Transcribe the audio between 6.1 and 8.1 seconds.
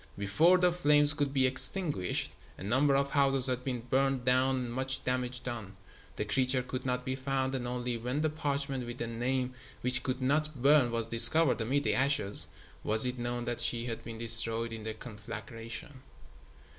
The creature could not be found, and only